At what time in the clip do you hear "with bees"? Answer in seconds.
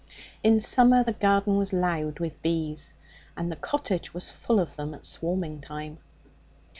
2.17-2.95